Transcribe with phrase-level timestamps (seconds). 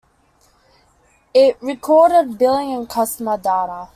[1.31, 3.89] It recorded billing and customer data.